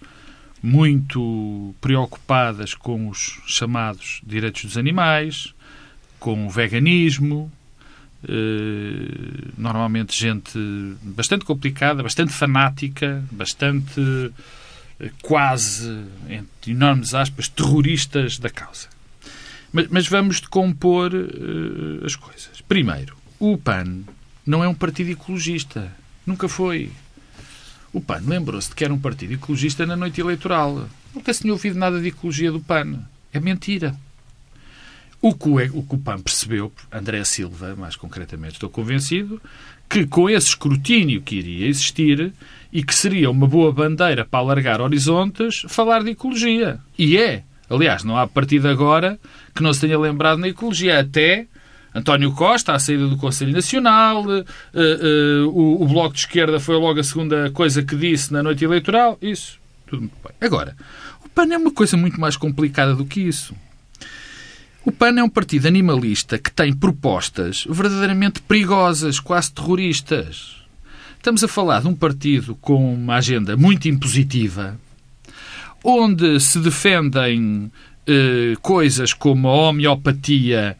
[0.66, 5.54] muito preocupadas com os chamados direitos dos animais,
[6.20, 7.52] com o veganismo,
[8.28, 10.58] eh, normalmente gente
[11.04, 14.32] bastante complicada, bastante fanática, bastante
[15.00, 18.88] eh, quase, entre enormes aspas, terroristas da causa.
[19.72, 22.60] Mas, mas vamos decompor eh, as coisas.
[22.68, 24.02] Primeiro, o PAN
[24.44, 25.92] não é um partido ecologista.
[26.26, 26.90] Nunca foi.
[27.96, 30.86] O PAN lembrou-se de que era um partido ecologista na noite eleitoral.
[31.14, 33.00] Nunca se tinha ouvido nada de ecologia do PAN.
[33.32, 33.96] É mentira.
[35.22, 39.42] O que o, PAN percebeu, André Silva, mais concretamente, estou convencido,
[39.90, 42.34] que com esse escrutínio que iria existir
[42.70, 46.80] e que seria uma boa bandeira para alargar horizontes, falar de ecologia.
[47.00, 47.44] E é.
[47.70, 49.18] Aliás, não há de agora
[49.56, 51.00] que não se tenha lembrado na ecologia.
[51.00, 51.48] Até
[51.96, 56.76] António Costa, à saída do Conselho Nacional, eh, eh, o, o Bloco de Esquerda foi
[56.76, 59.18] logo a segunda coisa que disse na noite eleitoral.
[59.22, 60.34] Isso, tudo muito bem.
[60.42, 60.76] Agora,
[61.24, 63.56] o PAN é uma coisa muito mais complicada do que isso.
[64.84, 70.58] O PAN é um partido animalista que tem propostas verdadeiramente perigosas, quase terroristas.
[71.16, 74.78] Estamos a falar de um partido com uma agenda muito impositiva,
[75.82, 77.72] onde se defendem
[78.06, 80.78] eh, coisas como a homeopatia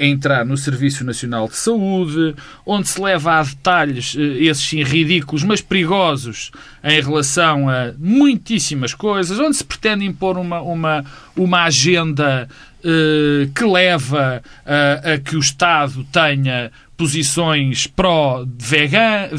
[0.00, 2.34] entrar no Serviço Nacional de Saúde,
[2.66, 6.50] onde se leva a detalhes, eh, esses sim ridículos, mas perigosos,
[6.84, 11.04] em relação a muitíssimas coisas, onde se pretende impor uma, uma,
[11.36, 12.48] uma agenda
[12.84, 19.30] eh, que leva a, a que o Estado tenha posições pró-vegans.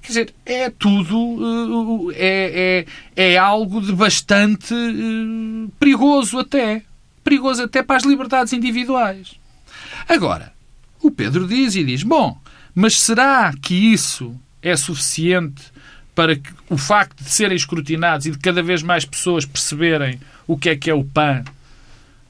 [0.00, 2.10] Quer dizer, é tudo.
[2.14, 6.82] eh, é, é, é algo de bastante eh, perigoso até.
[7.24, 9.34] Perigoso até para as liberdades individuais.
[10.08, 10.52] Agora,
[11.02, 12.38] o Pedro diz e diz: bom,
[12.74, 15.62] mas será que isso é suficiente
[16.14, 20.56] para que o facto de serem escrutinados e de cada vez mais pessoas perceberem o
[20.56, 21.44] que é que é o PAN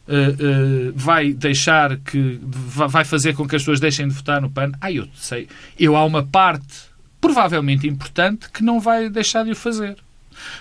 [0.07, 4.51] Uh, uh, vai deixar que vai fazer com que as pessoas deixem de votar no
[4.51, 4.71] PAN.
[4.79, 5.49] Ah, eu sei.
[5.79, 6.93] Eu há uma parte
[7.25, 9.97] provavelmente importante, que não vai deixar de o fazer.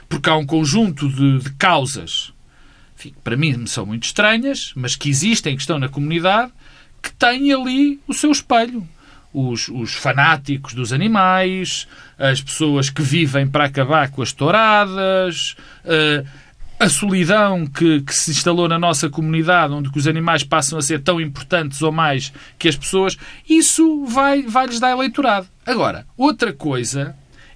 [0.07, 2.32] Porque há um conjunto de, de causas
[3.23, 6.51] para mim são muito estranhas, mas que existem, que estão na comunidade,
[7.01, 8.87] que têm ali o seu espelho.
[9.33, 11.87] Os, os, fanáticos dos animais,
[12.19, 16.25] as pessoas que vivem para acabar com as touradas, uh,
[16.79, 21.01] a solidão que, que, se instalou na nossa comunidade, onde os animais passam a ser
[21.01, 23.17] tão importantes ou mais que as pessoas,
[23.49, 25.47] isso vai, vai lhes dar eleitorado.
[25.65, 27.15] Agora, outra coisa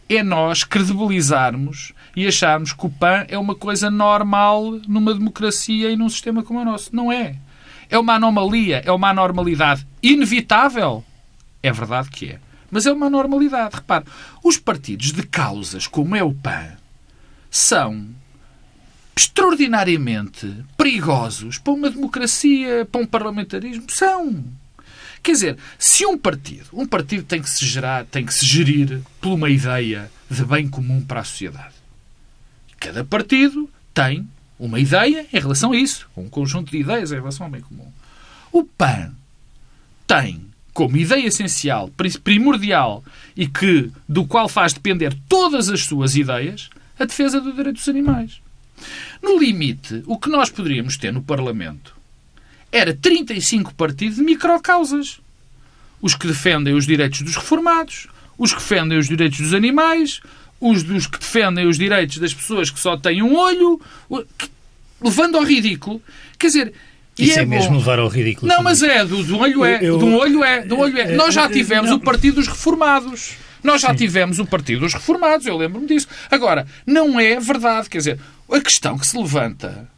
[0.10, 5.96] é nós credibilizarmos e acharmos que o PAN é uma coisa normal numa democracia e
[5.96, 6.90] num sistema como o nosso.
[6.96, 7.36] Não é.
[7.92, 11.06] É uma anomalia, é uma anormalidade inevitável.
[11.62, 12.40] É verdade que é.
[12.72, 13.76] Mas é uma anormalidade.
[13.76, 14.06] Repare,
[14.44, 16.72] os partidos de causas, como é o PAN,
[17.52, 18.08] são
[19.16, 23.86] extraordinariamente perigosos para uma democracia, para um parlamentarismo.
[23.90, 24.44] São.
[25.22, 29.02] Quer dizer, se um partido, um partido tem que se gerar, tem que se gerir
[29.22, 31.77] por uma ideia de bem comum para a sociedade.
[32.88, 34.26] Cada partido tem
[34.58, 37.92] uma ideia em relação a isso, um conjunto de ideias em relação ao bem comum.
[38.50, 39.12] O PAN
[40.08, 41.92] tem como ideia essencial,
[42.24, 43.04] primordial
[43.36, 47.90] e que do qual faz depender todas as suas ideias, a defesa do direito dos
[47.90, 48.40] animais.
[49.22, 51.94] No limite, o que nós poderíamos ter no Parlamento
[52.72, 55.20] era 35 partidos de microcausas.
[56.02, 60.22] Os que defendem os direitos dos reformados, os que defendem os direitos dos animais,
[60.60, 63.80] os dos que defendem os direitos das pessoas que só têm um olho,
[65.02, 66.02] levando ao ridículo.
[66.38, 66.74] Quer dizer,
[67.18, 68.48] isso é, é mesmo levar ao ridículo.
[68.48, 71.16] Não, mas é, do, do olho é, eu, do olho é, do olho é.
[71.16, 71.98] Nós já tivemos não.
[71.98, 73.34] o Partido dos Reformados.
[73.64, 73.96] Nós já Sim.
[73.96, 76.08] tivemos o Partido dos Reformados, eu lembro-me disso.
[76.30, 79.90] Agora, não é verdade, quer dizer, a questão que se levanta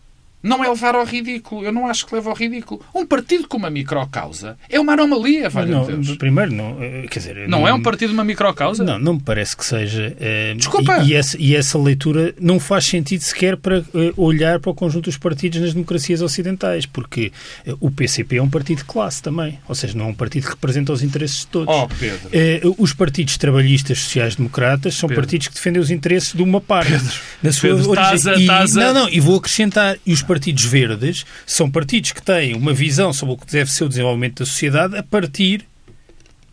[0.42, 1.64] não é levar ao ridículo.
[1.64, 2.82] Eu não acho que leva ao ridículo.
[2.94, 6.18] Um partido com uma microcausa é uma anomalia, não, Deus.
[6.18, 7.36] Primeiro, não, eh, quer dizer...
[7.48, 8.84] Não, não, é um partido uma microcausa?
[8.84, 10.16] Não, não me parece que seja.
[10.20, 11.00] É, Desculpa!
[11.00, 14.74] E, e, essa, e, essa, leitura não faz sentido sequer para uh, olhar para o
[14.74, 17.32] conjunto dos partidos nas democracias ocidentais, porque
[17.80, 19.60] o PCP é um partido de classe também.
[19.68, 21.74] Ou seja, não é um partido que representa os interesses de todos.
[21.74, 22.76] Oh, Pedro.
[22.78, 25.24] Os partidos trabalhistas sociais-democratas são Pedro.
[25.24, 26.92] partidos que defendem os interesses de uma parte.
[26.92, 27.14] Pedro.
[27.44, 28.46] Na sua Pedro, origem.
[28.46, 28.66] E, a...
[28.68, 33.12] Não, não, e vou acrescentar, e os partidos verdes são partidos que têm uma visão
[33.12, 35.66] sobre o que deve ser o desenvolvimento da sociedade a partir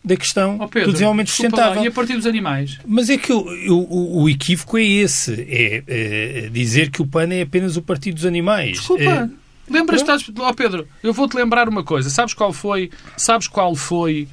[0.03, 1.75] da questão oh Pedro, do desenvolvimento sustentável.
[1.75, 2.79] Lá, e a partir dos animais?
[2.87, 5.45] Mas é que o, o, o equívoco é esse.
[5.47, 8.79] É, é, dizer que o PAN é apenas o partido dos animais.
[8.79, 9.03] Desculpa.
[9.03, 9.29] É...
[9.69, 12.09] Lembras-te, oh Pedro, eu vou-te lembrar uma coisa.
[12.09, 14.27] Sabes qual foi, sabes qual foi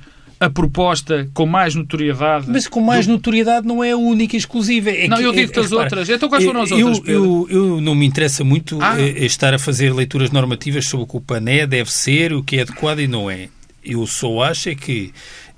[0.44, 2.46] a proposta com mais notoriedade.
[2.48, 3.12] Mas com mais do...
[3.12, 4.90] notoriedade não é a única e exclusiva.
[4.90, 6.09] É não, que, eu digo-te é, as outras.
[6.09, 7.09] Então quais foram as eu, outras?
[7.09, 9.00] Eu, eu, não me interessa muito ah.
[9.00, 12.42] Eh, estar a fazer leituras normativas sobre o que o PAN é, deve ser, o
[12.42, 13.48] que é adequado e não é.
[13.85, 15.12] Eu só acho é que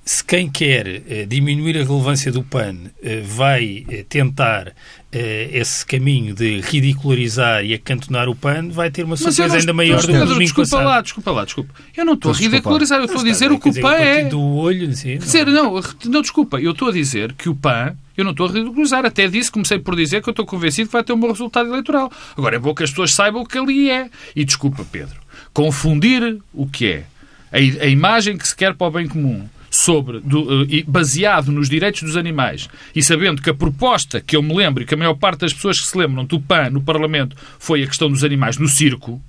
[0.09, 4.73] se quem quer eh, diminuir a relevância do PAN eh, vai tentar
[5.19, 10.09] esse caminho de ridicularizar e acantonar o PAN, vai ter uma surpresa ainda maior do
[10.09, 10.87] que o desculpa passado.
[10.87, 11.75] lá, desculpa lá, desculpa.
[11.97, 14.25] Eu não estou a ridicularizar, eu estou a dizer o que o PAN é.
[14.25, 17.97] do olho, sim, Quer dizer, não, não, desculpa, eu estou a dizer que o PAN
[18.15, 19.07] eu não estou a ridicularizar.
[19.07, 21.69] Até disse, comecei por dizer que eu estou convencido que vai ter um bom resultado
[21.69, 22.11] eleitoral.
[22.37, 24.11] Agora é bom que as pessoas saibam o que ali é.
[24.35, 25.17] E desculpa, Pedro,
[25.55, 27.05] confundir o que é
[27.53, 31.69] a, a imagem que se quer para o bem comum sobre, do, uh, baseado nos
[31.69, 34.97] direitos dos animais e sabendo que a proposta que eu me lembro e que a
[34.97, 38.25] maior parte das pessoas que se lembram do PAN no Parlamento foi a questão dos
[38.25, 39.21] animais no circo,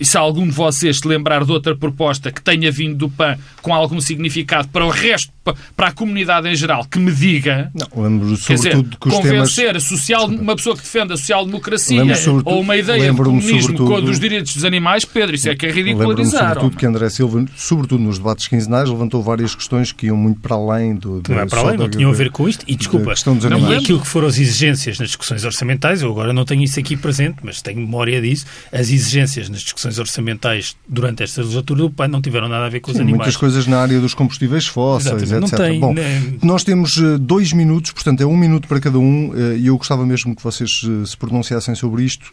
[0.00, 3.36] e se algum de vocês se lembrar de outra proposta que tenha vindo do PAN
[3.60, 5.32] com algum significado para o resto,
[5.76, 7.70] para a comunidade em geral, que me diga.
[7.74, 9.82] Não, lembro sobretudo dizer, que os convencer temas...
[9.84, 12.02] social, uma pessoa que defende a social-democracia
[12.44, 14.02] ou uma ideia de comunismo sobretudo...
[14.02, 16.54] dos direitos dos animais, Pedro, isso é que é ridicularizar.
[16.54, 20.54] sobretudo que André Silva, sobretudo nos debates quinzenais, levantou várias questões que iam muito para
[20.54, 21.22] além do.
[21.28, 22.64] Não é para além, não tinham a ver com isto.
[22.68, 26.62] E desculpa, não, aquilo que foram as exigências nas discussões orçamentais, eu agora não tenho
[26.62, 31.82] isso aqui presente, mas tenho memória disso, as exigências nas discussões orçamentais durante esta legislatura
[31.82, 33.18] do PAN não tiveram nada a ver com Sim, os animais.
[33.18, 35.54] Muitas coisas na área dos combustíveis fósseis, Exatamente.
[35.54, 35.66] etc.
[35.66, 36.34] Tem, Bom, né?
[36.42, 39.78] nós temos eh, dois minutos, portanto é um minuto para cada um, eh, e eu
[39.78, 42.32] gostava mesmo que vocês eh, se pronunciassem sobre isto,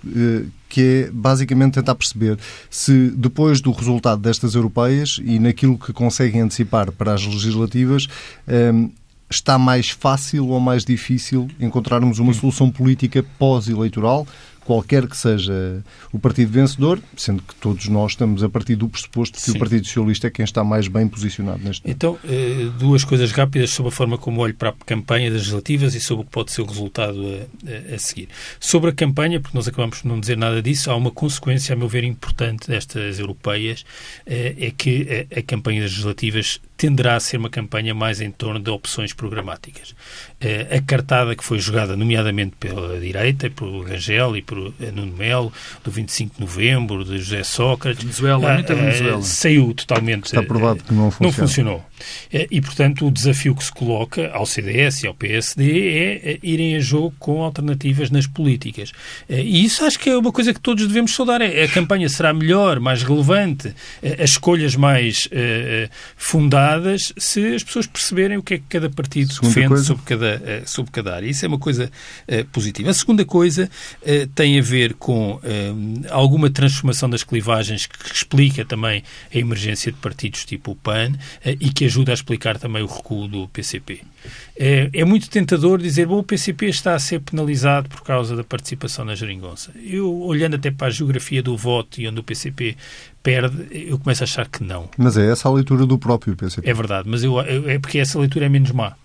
[0.67, 2.37] que é basicamente tentar perceber
[2.69, 8.07] se depois do resultado destas europeias e naquilo que conseguem antecipar para as legislativas,
[9.29, 14.27] está mais fácil ou mais difícil encontrarmos uma solução política pós-eleitoral
[14.65, 19.37] qualquer que seja o partido vencedor, sendo que todos nós estamos a partir do pressuposto
[19.37, 19.51] que Sim.
[19.51, 21.95] o Partido Socialista é quem está mais bem posicionado neste momento.
[21.95, 25.93] Então, eh, duas coisas rápidas sobre a forma como olho para a campanha das legislativas
[25.93, 28.27] e sobre o que pode ser o resultado a, a, seguir.
[28.59, 31.75] Sobre a campanha, porque nós acabamos por não dizer nada disso, há uma consequência, a
[31.75, 33.85] meu ver, importante destas europeias,
[34.25, 38.59] eh, é que a campanha das legislativas tenderá a ser uma campanha mais em torno
[38.59, 39.95] de opções programáticas.
[40.71, 45.53] A cartada que foi jogada, nomeadamente pela direita, por Rangel e por Nuno Melo,
[45.83, 49.21] do 25 de novembro, de José Sócrates, Venezuela, muita Venezuela.
[49.21, 50.25] saiu totalmente.
[50.25, 51.21] Está provado que não funcionou.
[51.21, 51.85] Não funcionou.
[52.31, 55.87] E, portanto, o desafio que se coloca ao CDS e ao PSD
[56.23, 58.91] é irem a jogo com alternativas nas políticas.
[59.29, 61.41] E isso acho que é uma coisa que todos devemos saudar.
[61.41, 63.73] A campanha será melhor, mais relevante,
[64.21, 65.89] as escolhas mais uh,
[66.65, 69.83] fundadas, se as pessoas perceberem o que é que cada partido segunda defende coisa.
[69.83, 71.27] sobre cada, uh, sobre cada área.
[71.27, 71.91] Isso é uma coisa
[72.27, 72.89] uh, positiva.
[72.89, 73.69] A segunda coisa
[74.33, 75.39] tem a ver com
[76.09, 79.03] alguma transformação das clivagens que explica também
[79.33, 81.13] a emergência de partidos tipo o PAN
[81.43, 84.01] e que ajuda a explicar também o recuo do PCP.
[84.57, 88.43] É, é, muito tentador dizer bom, o PCP está a ser penalizado por causa da
[88.43, 89.71] participação na geringonça.
[89.83, 92.77] Eu, olhando até para a geografia do voto e onde o PCP
[93.25, 94.87] perde, eu começo a achar que não.
[94.95, 96.69] Mas é essa a leitura do próprio PCP.
[96.69, 98.95] É verdade, mas eu, é porque essa leitura é menos má.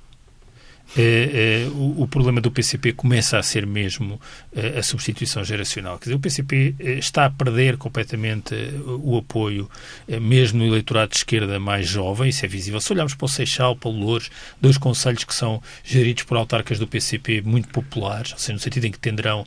[0.97, 4.21] É, é, o, o, problema do PCP começa a ser mesmo
[4.53, 5.99] é, a substituição geracional.
[5.99, 9.71] Quer dizer, o PCP é, está a perder completamente é, o apoio,
[10.09, 12.81] é, mesmo no eleitorado de esquerda mais jovem, isso é visível.
[12.81, 16.79] Se olharmos para o Seixal, para o Louros, dois conselhos que são geridos por autarcas
[16.79, 19.47] do PCP muito populares, ou seja, no sentido em que tenderão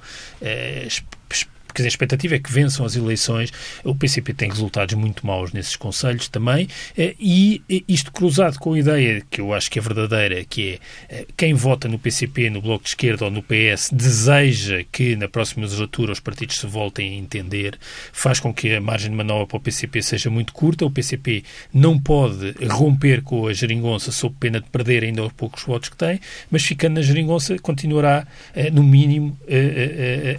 [1.74, 3.52] porque a expectativa é que vençam as eleições.
[3.84, 8.80] O PCP tem resultados muito maus nesses conselhos também, eh, e isto cruzado com a
[8.80, 12.62] ideia que eu acho que é verdadeira, que é eh, quem vota no PCP, no
[12.62, 17.14] Bloco de Esquerda ou no PS deseja que na próxima legislatura os partidos se voltem
[17.14, 17.80] a entender,
[18.12, 20.86] faz com que a margem de manobra para o PCP seja muito curta.
[20.86, 21.44] O PCP
[21.74, 25.98] não pode romper com a geringonça sob pena de perder ainda os poucos votos que
[25.98, 26.20] tem,
[26.52, 29.36] mas ficando na geringonça continuará, eh, no mínimo,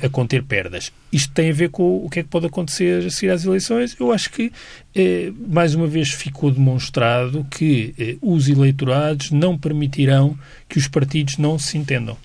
[0.01, 0.93] a conter perdas.
[1.15, 3.95] Isto tem a ver com o que é que pode acontecer a seguir às eleições.
[4.01, 4.51] Eu acho que,
[4.97, 10.37] eh, mais uma vez, ficou demonstrado que eh, os eleitorados não permitirão
[10.69, 12.19] que os partidos não se entendam.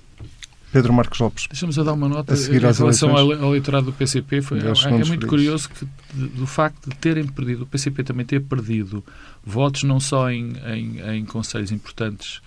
[0.72, 1.46] Pedro Marcos Lopes.
[1.48, 4.42] Deixa-me só dar uma nota em relação ao, ao eleitorado do PCP.
[4.42, 8.42] Foi, é, é muito curioso que, do facto de terem perdido, o PCP também ter
[8.42, 9.06] perdido
[9.46, 12.42] votos não só em, em, em conselhos importantes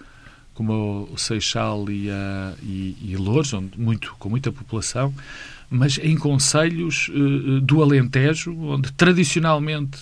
[0.55, 5.13] como o Seixal e, a, e, e Lourdes, onde muito, com muita população,
[5.73, 9.99] mas em conselhos uh, do Alentejo, onde tradicionalmente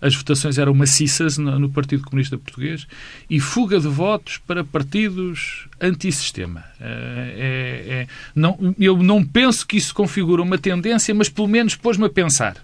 [0.00, 2.86] as votações eram maciças no, no, Partido Comunista Português
[3.28, 6.60] e fuga de votos para partidos antissistema.
[6.80, 11.74] Uh, é, é, não, eu não penso que isso configura uma tendência, mas pelo menos
[11.74, 12.56] pôs-me a pensar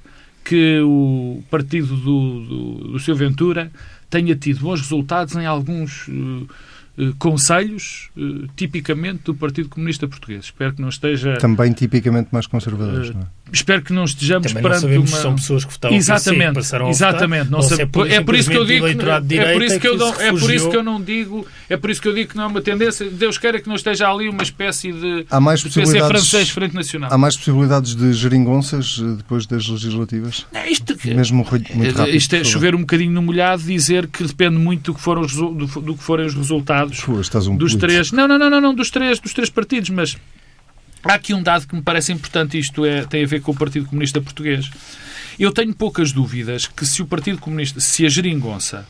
[0.45, 3.73] que o partido do, do, do Ventura
[4.11, 6.49] tenha tido bons resultados em alguns uh,
[7.19, 10.45] conselhos, eh, tipicamente do Partido Comunista Português.
[10.47, 11.37] Espero que não esteja...
[11.39, 13.27] Também tipicamente mais conservadores, não é?
[13.55, 15.17] Espero que não estejamos Também perante não sabemos uma...
[15.17, 18.51] se são pessoas que votaram exatamente, passaram exatamente, não sei, é por, é por isso
[18.51, 20.83] que eu digo que, é por isso que eu não, é por isso que eu
[20.83, 23.61] não digo, é por isso que eu digo que não é uma tendência, Deus queira
[23.61, 27.13] que não esteja ali uma espécie de há mais possibilidades, francês frente nacional.
[27.13, 30.47] Há mais possibilidades de geringonças eh, depois das legislativas?
[30.53, 32.17] Não, isto, Mesmo muito rápido.
[32.17, 35.35] Isto é chover um bocadinho no molhado, dizer que depende muito do que foram os,
[35.35, 37.13] do, do que forem os resultados Pô,
[37.51, 38.13] um dos três.
[38.13, 40.17] Não, não, não, não, não, dos três, dos três partidos, mas
[41.05, 43.57] Há aqui um dado que me parece importante, isto é, tem a ver com o
[43.57, 44.71] Partido Comunista Português.
[45.39, 48.87] Eu tenho poucas dúvidas que se o Partido Comunista, se a geringonça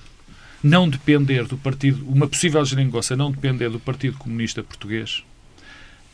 [0.62, 5.24] não depender do partido, uma possível geringonça não depender do Partido Comunista Português,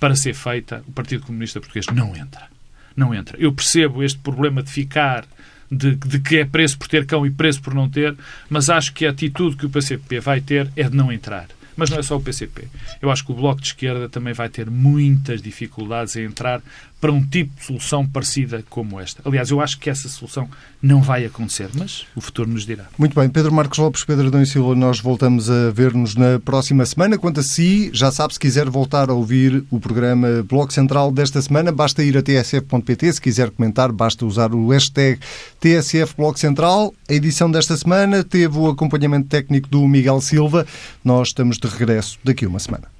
[0.01, 2.49] para ser feita, o Partido Comunista Português não entra.
[2.97, 3.37] Não entra.
[3.39, 5.27] Eu percebo este problema de ficar,
[5.71, 8.17] de, de que é preço por ter cão e preço por não ter,
[8.49, 11.47] mas acho que a atitude que o PCP vai ter é de não entrar.
[11.81, 12.69] Mas não é só o PCP.
[13.01, 16.61] Eu acho que o Bloco de Esquerda também vai ter muitas dificuldades em entrar
[17.01, 19.23] para um tipo de solução parecida como esta.
[19.25, 20.49] Aliás, eu acho que essa solução
[20.83, 22.87] não vai acontecer, mas o futuro nos dirá.
[22.99, 23.29] Muito bem.
[23.29, 27.17] Pedro Marcos Lopes, Pedro Adão e Silva, nós voltamos a ver-nos na próxima semana.
[27.17, 31.41] Quanto a si, já sabe, se quiser voltar a ouvir o programa Bloco Central desta
[31.41, 33.13] semana, basta ir a tsf.pt.
[33.15, 35.19] Se quiser comentar, basta usar o hashtag
[35.59, 36.95] TSF Bloco Central.
[37.09, 40.67] A edição desta semana teve o acompanhamento técnico do Miguel Silva.
[41.03, 43.00] Nós estamos de regresso daqui a uma semana.